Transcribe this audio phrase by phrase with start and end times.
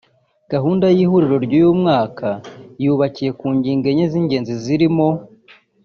[0.51, 2.27] Gahunda y’ihuriro ry’uyu mwaka
[2.83, 5.07] yubakiye ku ngingo enye z’ingengi zirimo